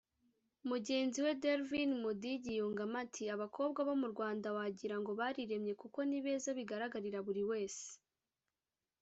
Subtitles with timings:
[0.69, 6.49] Mugenzi we Delvin Mudigi yungamo ati “Abakobwa bo Rwanda wagira ngo bariremye kuko ni beza
[6.57, 7.87] bigaragarira buri wese”